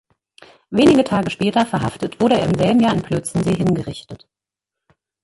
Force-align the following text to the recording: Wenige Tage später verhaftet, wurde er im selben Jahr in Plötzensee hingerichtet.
Wenige 0.71 1.03
Tage 1.03 1.29
später 1.29 1.63
verhaftet, 1.63 2.19
wurde 2.19 2.33
er 2.39 2.47
im 2.47 2.55
selben 2.57 2.79
Jahr 2.79 2.95
in 2.95 3.03
Plötzensee 3.03 3.53
hingerichtet. 3.53 4.27